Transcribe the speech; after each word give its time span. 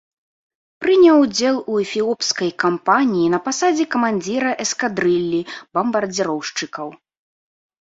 Прыняў 0.85 1.17
удзел 1.25 1.59
у 1.73 1.75
эфіопскай 1.83 2.51
кампаніі 2.63 3.27
на 3.35 3.39
пасадзе 3.49 3.85
камандзіра 3.97 4.51
эскадрыллі 4.67 5.41
бамбардзіроўшчыкаў. 5.79 6.87